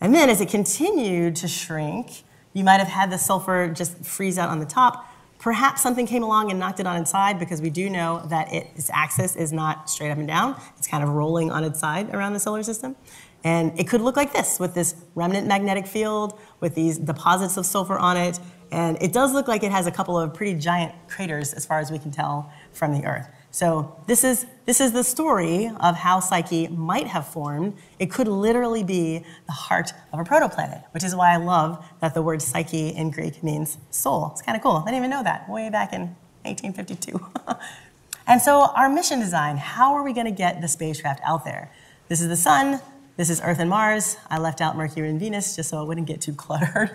[0.00, 4.36] And then as it continued to shrink, you might have had the sulfur just freeze
[4.36, 5.08] out on the top
[5.44, 8.50] Perhaps something came along and knocked it on its side because we do know that
[8.50, 10.58] it, its axis is not straight up and down.
[10.78, 12.96] It's kind of rolling on its side around the solar system.
[13.44, 17.66] And it could look like this with this remnant magnetic field, with these deposits of
[17.66, 18.40] sulfur on it.
[18.72, 21.78] And it does look like it has a couple of pretty giant craters as far
[21.78, 23.28] as we can tell from the Earth.
[23.54, 27.74] So this is, this is the story of how Psyche might have formed.
[28.00, 32.14] It could literally be the heart of a protoplanet, which is why I love that
[32.14, 34.30] the word Psyche in Greek means soul.
[34.32, 34.82] It's kind of cool.
[34.84, 37.24] I didn't even know that way back in 1852.
[38.26, 41.70] and so our mission design, how are we going to get the spacecraft out there?
[42.08, 42.80] This is the sun,
[43.16, 44.16] this is Earth and Mars.
[44.28, 46.90] I left out Mercury and Venus just so it wouldn't get too cluttered.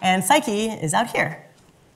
[0.00, 1.44] And Psyche is out here.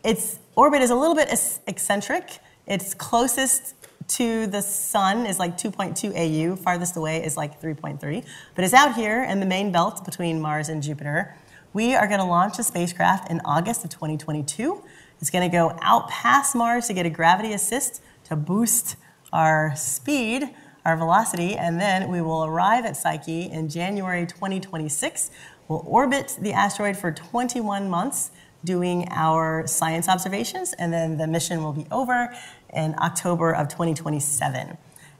[0.02, 1.28] Its orbit is a little bit
[1.68, 2.40] eccentric.
[2.66, 3.77] It's closest
[4.08, 8.24] to the sun is like 2.2 AU, farthest away is like 3.3.
[8.54, 11.36] But it's out here in the main belt between Mars and Jupiter.
[11.72, 14.82] We are going to launch a spacecraft in August of 2022.
[15.20, 18.96] It's going to go out past Mars to get a gravity assist to boost
[19.32, 20.50] our speed,
[20.84, 25.30] our velocity, and then we will arrive at Psyche in January 2026.
[25.68, 28.30] We'll orbit the asteroid for 21 months
[28.64, 32.34] doing our science observations, and then the mission will be over
[32.72, 34.76] in October of 2027.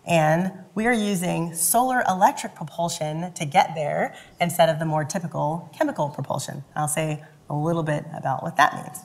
[0.07, 5.71] And we are using solar electric propulsion to get there instead of the more typical
[5.77, 6.65] chemical propulsion.
[6.75, 8.99] I'll say a little bit about what that means.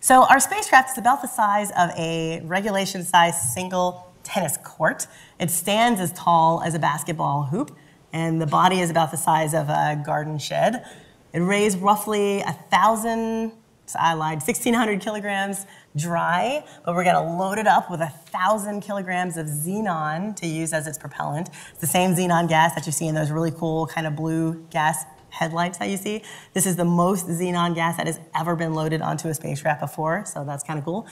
[0.00, 5.06] So, our spacecraft is about the size of a regulation size single tennis court.
[5.38, 7.74] It stands as tall as a basketball hoop,
[8.12, 10.84] and the body is about the size of a garden shed.
[11.32, 13.52] It weighs roughly a thousand,
[13.98, 19.36] I lied, 1,600 kilograms dry, but we're gonna load it up with a thousand kilograms
[19.36, 21.48] of xenon to use as its propellant.
[21.70, 24.66] It's the same xenon gas that you see in those really cool kind of blue
[24.70, 26.22] gas headlights that you see.
[26.52, 30.24] This is the most xenon gas that has ever been loaded onto a spacecraft before,
[30.24, 31.06] so that's kind of cool.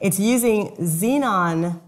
[0.00, 1.80] It's using xenon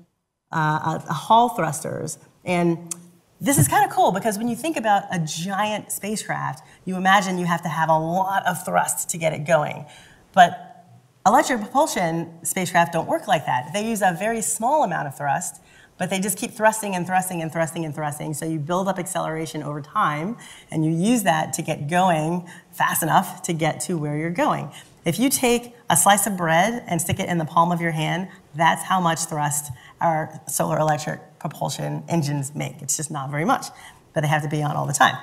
[0.50, 2.94] uh, uh, Hall thrusters, and
[3.40, 7.38] this is kind of cool because when you think about a giant spacecraft, you imagine
[7.38, 9.84] you have to have a lot of thrust to get it going.
[10.32, 10.67] But
[11.28, 13.70] Electric propulsion spacecraft don't work like that.
[13.74, 15.60] They use a very small amount of thrust,
[15.98, 18.32] but they just keep thrusting and thrusting and thrusting and thrusting.
[18.32, 20.38] So you build up acceleration over time,
[20.70, 24.70] and you use that to get going fast enough to get to where you're going.
[25.04, 27.92] If you take a slice of bread and stick it in the palm of your
[27.92, 32.80] hand, that's how much thrust our solar electric propulsion engines make.
[32.80, 33.66] It's just not very much,
[34.14, 35.18] but they have to be on all the time.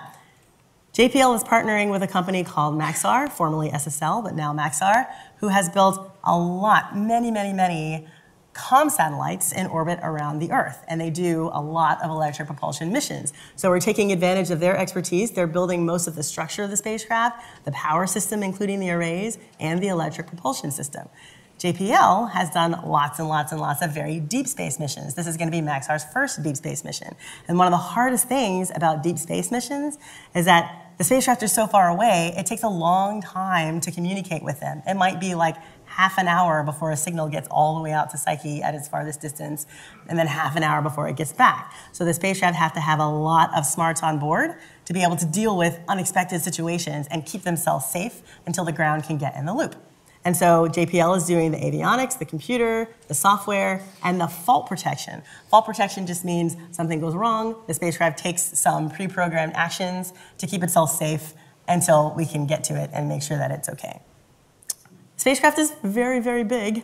[0.95, 5.05] JPL is partnering with a company called Maxar, formerly SSL, but now Maxar,
[5.39, 8.07] who has built a lot, many, many, many
[8.53, 12.93] com satellites in orbit around the Earth, and they do a lot of electric propulsion
[12.93, 13.33] missions.
[13.57, 15.31] So we're taking advantage of their expertise.
[15.31, 19.37] They're building most of the structure of the spacecraft, the power system, including the arrays,
[19.59, 21.09] and the electric propulsion system.
[21.59, 25.13] JPL has done lots and lots and lots of very deep space missions.
[25.13, 27.15] This is going to be Maxar's first deep space mission.
[27.49, 29.97] And one of the hardest things about deep space missions
[30.33, 34.43] is that the spacecraft is so far away, it takes a long time to communicate
[34.43, 34.81] with them.
[34.87, 35.55] It might be like
[35.85, 38.87] half an hour before a signal gets all the way out to Psyche at its
[38.87, 39.65] farthest distance,
[40.07, 41.73] and then half an hour before it gets back.
[41.91, 45.15] So the spacecraft have to have a lot of smarts on board to be able
[45.17, 49.45] to deal with unexpected situations and keep themselves safe until the ground can get in
[49.45, 49.75] the loop.
[50.25, 55.21] And so JPL is doing the avionics, the computer, the software, and the fault protection.
[55.51, 60.47] Fault protection just means something goes wrong, the spacecraft takes some pre programmed actions to
[60.47, 61.33] keep itself safe
[61.67, 64.01] until we can get to it and make sure that it's okay.
[65.15, 66.83] Spacecraft is very, very big,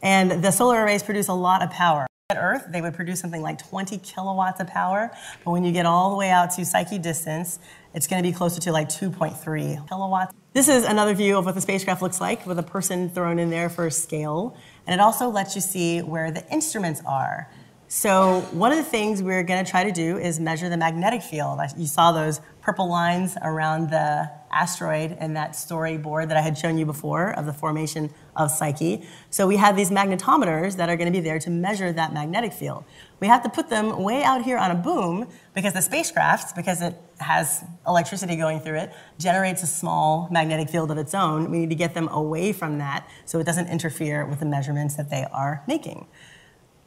[0.00, 2.06] and the solar arrays produce a lot of power.
[2.30, 5.12] At Earth, they would produce something like 20 kilowatts of power,
[5.44, 7.58] but when you get all the way out to Psyche distance,
[7.94, 10.34] it's going to be closer to like 2.3 kilowatts.
[10.56, 13.50] This is another view of what the spacecraft looks like with a person thrown in
[13.50, 14.56] there for scale.
[14.86, 17.50] And it also lets you see where the instruments are.
[17.88, 21.22] So one of the things we're going to try to do is measure the magnetic
[21.22, 21.60] field.
[21.76, 26.78] You saw those purple lines around the asteroid in that storyboard that I had shown
[26.78, 29.06] you before of the formation of Psyche.
[29.30, 32.52] So we have these magnetometers that are going to be there to measure that magnetic
[32.52, 32.84] field.
[33.20, 36.82] We have to put them way out here on a boom because the spacecraft, because
[36.82, 41.52] it has electricity going through it, generates a small magnetic field of its own.
[41.52, 44.96] We need to get them away from that so it doesn't interfere with the measurements
[44.96, 46.08] that they are making.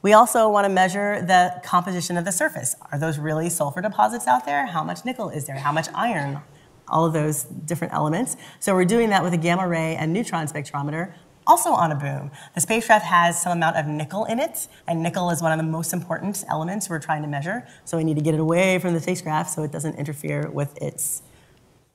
[0.01, 2.75] We also want to measure the composition of the surface.
[2.91, 4.65] Are those really sulfur deposits out there?
[4.67, 5.57] How much nickel is there?
[5.57, 6.39] How much iron?
[6.87, 8.37] All of those different elements.
[8.61, 11.13] So we're doing that with a gamma ray and neutron spectrometer,
[11.45, 12.31] also on a boom.
[12.55, 15.69] The spacecraft has some amount of nickel in it, and nickel is one of the
[15.69, 17.67] most important elements we're trying to measure.
[17.83, 20.81] So we need to get it away from the spacecraft so it doesn't interfere with
[20.81, 21.23] its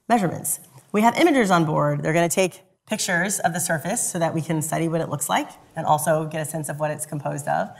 [0.09, 0.61] measurements.
[0.93, 2.03] We have imagers on board.
[2.03, 5.09] They're going to take pictures of the surface so that we can study what it
[5.09, 7.71] looks like and also get a sense of what it's composed of.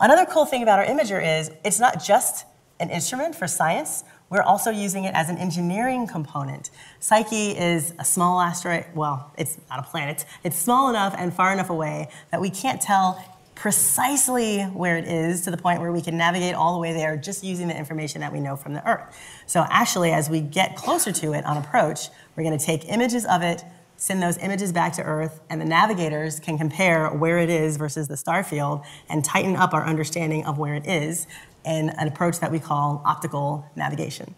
[0.00, 2.46] Another cool thing about our imager is it's not just
[2.78, 6.70] an instrument for science, we're also using it as an engineering component.
[7.00, 10.24] Psyche is a small asteroid, well, it's not a planet.
[10.44, 13.22] It's small enough and far enough away that we can't tell
[13.56, 17.14] precisely where it is to the point where we can navigate all the way there
[17.16, 19.14] just using the information that we know from the Earth.
[19.46, 23.26] So actually, as we get closer to it on approach, we're going to take images
[23.26, 23.62] of it,
[24.00, 28.08] send those images back to Earth, and the navigators can compare where it is versus
[28.08, 28.80] the star field
[29.10, 31.26] and tighten up our understanding of where it is
[31.66, 34.34] in an approach that we call optical navigation.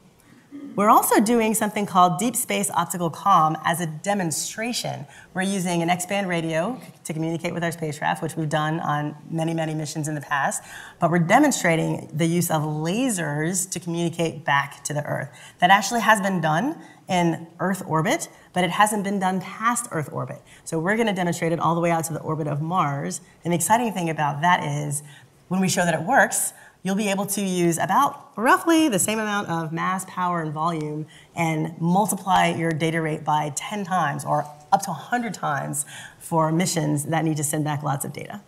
[0.75, 5.07] We're also doing something called Deep Space Optical Comm as a demonstration.
[5.35, 9.55] We're using an X-band radio to communicate with our spacecraft, which we've done on many,
[9.55, 10.63] many missions in the past,
[10.99, 15.29] but we're demonstrating the use of lasers to communicate back to the Earth.
[15.61, 16.83] That actually has been done
[17.13, 20.41] in Earth orbit, but it hasn't been done past Earth orbit.
[20.65, 23.21] So we're going to demonstrate it all the way out to the orbit of Mars.
[23.45, 25.03] And the exciting thing about that is
[25.49, 29.19] when we show that it works, you'll be able to use about roughly the same
[29.19, 31.07] amount of mass, power, and volume
[31.37, 35.85] and multiply your data rate by 10 times or up to 100 times
[36.19, 38.41] for missions that need to send back lots of data.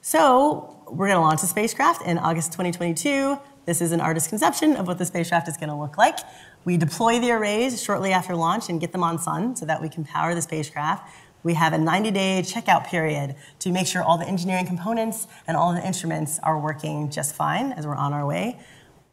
[0.00, 3.38] So we're going to launch the spacecraft in August 2022.
[3.64, 6.18] This is an artist's conception of what the spacecraft is going to look like.
[6.64, 9.88] We deploy the arrays shortly after launch and get them on sun so that we
[9.88, 11.10] can power the spacecraft.
[11.42, 15.72] We have a 90-day checkout period to make sure all the engineering components and all
[15.72, 18.60] the instruments are working just fine as we're on our way.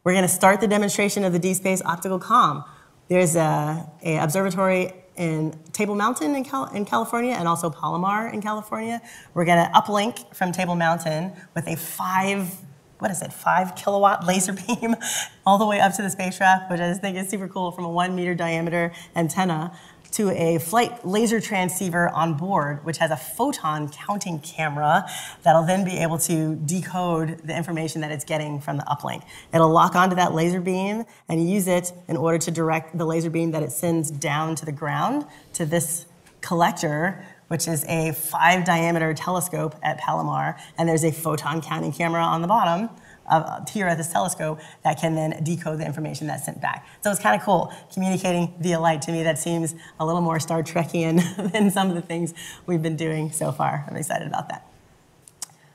[0.04, 2.64] We're going to start the demonstration of the Deep Space Optical Comm.
[3.08, 8.40] There's a, a observatory in Table Mountain in, Cal in, California and also Palomar in
[8.40, 9.02] California.
[9.34, 12.54] We're going to uplink from Table Mountain with a five,
[13.00, 14.94] what is it, five kilowatt laser beam
[15.46, 17.84] all the way up to the spacecraft, which I just think is super cool from
[17.84, 19.72] a one meter diameter antenna
[20.12, 25.08] to a flight laser transceiver on board, which has a photon counting camera
[25.42, 29.22] that'll then be able to decode the information that it's getting from the uplink.
[29.54, 33.30] It'll lock onto that laser beam and use it in order to direct the laser
[33.30, 36.06] beam that it sends down to the ground to this
[36.40, 42.22] collector which is a five diameter telescope at Palomar, and there's a photon counting camera
[42.22, 42.88] on the bottom
[43.26, 46.86] uh, here at this telescope that can then decode the information that's sent back.
[47.02, 49.02] So it's kind of cool communicating via light.
[49.02, 52.34] To me, that seems a little more Star Trekian than some of the things
[52.66, 53.84] we've been doing so far.
[53.88, 54.64] I'm excited about that.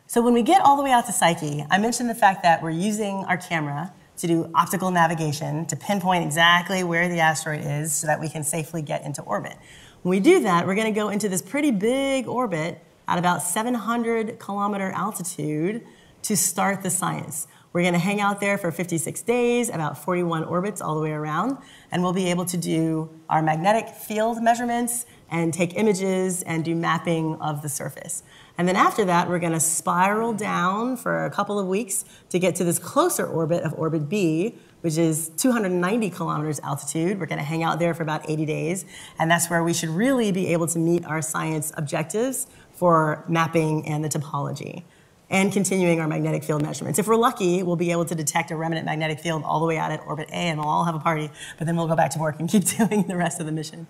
[0.07, 2.63] So when we get all the way out to Psyche, I mentioned the fact that
[2.63, 7.93] we're using our camera to do optical navigation to pinpoint exactly where the asteroid is
[7.93, 9.57] so that we can safely get into orbit.
[10.06, 13.41] When we do that, we're going to go into this pretty big orbit at about
[13.41, 15.84] 700 kilometer altitude
[16.22, 17.47] to start the science.
[17.74, 21.12] We're going to hang out there for 56 days, about 41 orbits all the way
[21.12, 21.58] around,
[21.91, 26.76] and we'll be able to do our magnetic field measurements and take images and do
[26.76, 28.22] mapping of the surface.
[28.60, 32.38] And then after that, we're going to spiral down for a couple of weeks to
[32.38, 34.56] get to this closer orbit of orbit B,
[34.86, 37.20] which is 290 kilometers altitude.
[37.20, 38.86] We're going to hang out there for about 80 days,
[39.18, 43.88] and that's where we should really be able to meet our science objectives for mapping
[43.88, 44.84] and the topology
[45.32, 47.00] and continuing our magnetic field measurements.
[47.00, 49.80] If we're lucky, we'll be able to detect a remnant magnetic field all the way
[49.80, 52.12] out at orbit A and we'll all have a party, but then we'll go back
[52.12, 53.88] to work and keep doing the rest of the mission.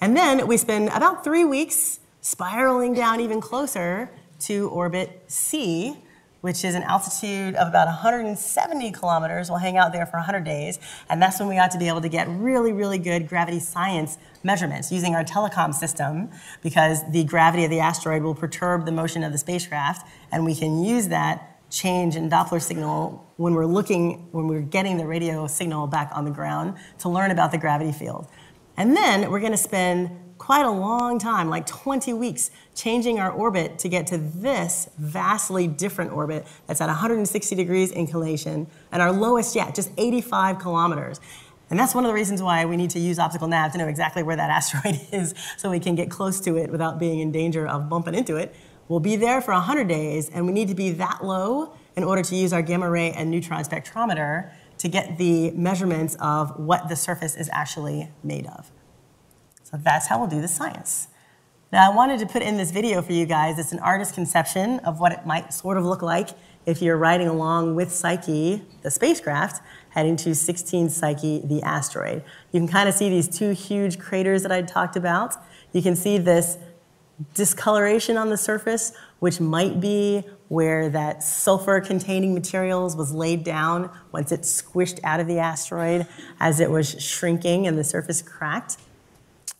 [0.00, 4.08] And then we spend about three weeks spiraling down even closer
[4.42, 5.96] to orbit C,
[6.40, 9.50] which is an altitude of about 170 kilometers.
[9.50, 10.78] We'll hang out there for 100 days,
[11.08, 14.18] and that's when we ought to be able to get really, really good gravity science
[14.42, 16.30] measurements using our telecom system
[16.62, 20.54] because the gravity of the asteroid will perturb the motion of the spacecraft, and we
[20.54, 25.46] can use that change in Doppler signal when we're looking, when we're getting the radio
[25.46, 28.26] signal back on the ground to learn about the gravity field.
[28.76, 30.10] And then we're going to spend
[30.48, 35.66] quite a long time, like 20 weeks, changing our orbit to get to this vastly
[35.66, 41.20] different orbit that's at 160 degrees inclination, and our lowest yet, just 85 kilometers.
[41.68, 43.88] And that's one of the reasons why we need to use optical nav to know
[43.88, 47.30] exactly where that asteroid is so we can get close to it without being in
[47.30, 48.54] danger of bumping into it.
[48.88, 52.22] We'll be there for 100 days, and we need to be that low in order
[52.22, 56.96] to use our gamma ray and neutron spectrometer to get the measurements of what the
[56.96, 58.70] surface is actually made of.
[59.70, 61.08] So that's how we'll do the science.
[61.70, 63.58] Now, I wanted to put in this video for you guys.
[63.58, 66.30] It's an artist's conception of what it might sort of look like
[66.64, 72.24] if you're riding along with Psyche, the spacecraft, heading to 16 Psyche, the asteroid.
[72.52, 75.34] You can kind of see these two huge craters that I talked about.
[75.72, 76.56] You can see this
[77.34, 83.90] discoloration on the surface, which might be where that sulfur containing materials was laid down
[84.12, 86.06] once it squished out of the asteroid
[86.40, 88.78] as it was shrinking and the surface cracked.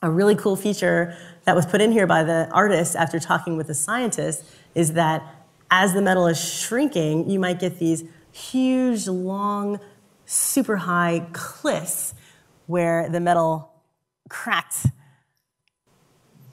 [0.01, 3.67] A really cool feature that was put in here by the artist after talking with
[3.67, 4.45] the scientist
[4.75, 5.23] is that
[5.71, 9.81] as the metal is shrinking, you might get these huge, long,
[10.25, 12.15] super high cliffs
[12.67, 13.73] where the metal
[14.29, 14.87] cracked.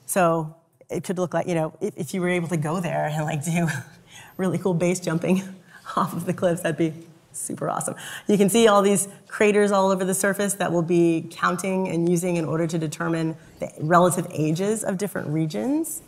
[0.06, 0.56] So
[0.90, 3.26] it could look like, you know, if, if you were able to go there and
[3.26, 3.68] like do
[4.38, 5.44] really cool base jumping
[5.96, 6.94] off of the cliffs, that'd be
[7.38, 7.96] super awesome.
[8.28, 12.10] You can see all these craters all over the surface that we'll be counting and
[12.10, 16.02] using in order to determine the relative ages of different regions.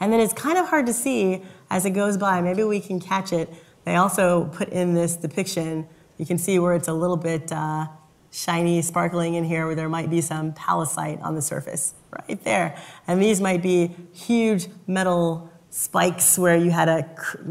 [0.00, 2.40] And then it's kind of hard to see as it goes by.
[2.40, 3.52] Maybe we can catch it.
[3.84, 5.88] They also put in this depiction.
[6.18, 7.86] You can see where it's a little bit uh,
[8.30, 11.94] shiny, sparkling in here, where there might be some pallasite on the surface,
[12.28, 12.76] right there.
[13.06, 17.06] And these might be huge metal spikes where you had a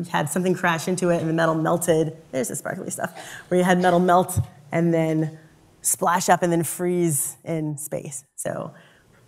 [0.10, 2.18] had something crash into it and the metal melted.
[2.32, 3.16] There's the sparkly stuff
[3.48, 4.40] where you had metal melt
[4.72, 5.38] and then
[5.82, 8.26] splash up and then freeze in space.
[8.36, 8.74] So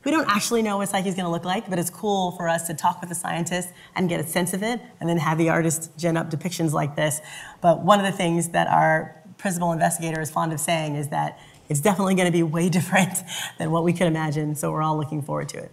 [0.03, 2.49] we don't actually know what Psyche is going to look like, but it's cool for
[2.49, 5.37] us to talk with the scientists and get a sense of it, and then have
[5.37, 7.21] the artist gen up depictions like this.
[7.61, 11.37] But one of the things that our principal investigator is fond of saying is that
[11.69, 13.19] it's definitely going to be way different
[13.59, 14.55] than what we could imagine.
[14.55, 15.71] So we're all looking forward to it.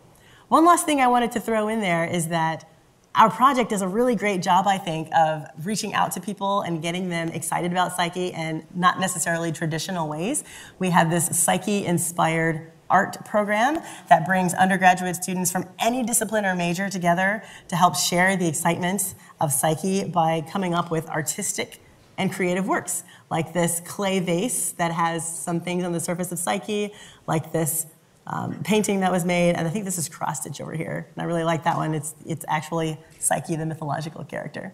[0.49, 2.69] One last thing I wanted to throw in there is that
[3.15, 6.83] our project does a really great job, I think, of reaching out to people and
[6.83, 10.43] getting them excited about Psyche and not necessarily traditional ways.
[10.81, 16.55] We have this Psyche inspired art program that brings undergraduate students from any discipline or
[16.55, 21.81] major together to help share the excitement of Psyche by coming up with artistic
[22.19, 26.39] and creative works, like this clay vase that has some things on the surface of
[26.39, 26.93] Psyche,
[27.27, 27.87] like this
[28.27, 31.09] um, painting that was made, and I think this is cross stitch over here.
[31.15, 31.95] And I really like that one.
[31.95, 34.73] It's, it's actually Psyche, the mythological character.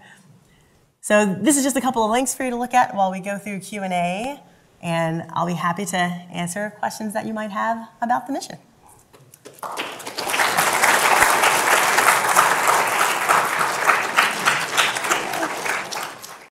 [1.01, 3.21] So this is just a couple of links for you to look at while we
[3.21, 4.41] go through Q&A,
[4.83, 8.59] and I'll be happy to answer questions that you might have about the mission.